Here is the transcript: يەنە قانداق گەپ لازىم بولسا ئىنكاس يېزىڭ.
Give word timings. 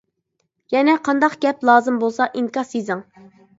يەنە 0.75 0.95
قانداق 1.09 1.35
گەپ 1.45 1.63
لازىم 1.71 2.01
بولسا 2.07 2.29
ئىنكاس 2.41 2.75
يېزىڭ. 2.81 3.07